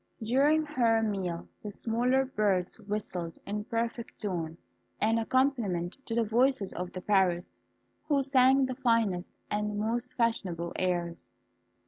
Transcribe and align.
During 0.23 0.65
her 0.65 1.03
meal 1.03 1.47
the 1.61 1.69
smaller 1.69 2.25
birds 2.25 2.79
whistled, 2.79 3.37
in 3.45 3.65
perfect 3.65 4.19
tune, 4.19 4.57
an 4.99 5.19
accompaniment 5.19 5.95
to 6.07 6.15
the 6.15 6.23
voices 6.23 6.73
of 6.73 6.91
the 6.91 7.01
parrots, 7.01 7.61
who 8.07 8.23
sang 8.23 8.65
the 8.65 8.73
finest 8.73 9.31
and 9.51 9.77
most 9.77 10.15
fashionable 10.15 10.73
airs. 10.75 11.29